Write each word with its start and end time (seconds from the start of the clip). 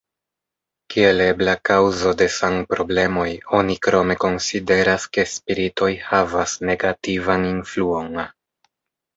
Kiel 0.93 1.19
ebla 1.25 1.53
kaŭzo 1.69 2.13
de 2.21 2.27
sanproblemoj 2.37 3.27
oni 3.59 3.77
krome 3.89 4.15
konsideras 4.25 5.05
ke 5.19 5.27
spiritoj 5.35 5.93
havas 6.09 6.59
negativan 6.73 7.47
influon. 7.55 8.23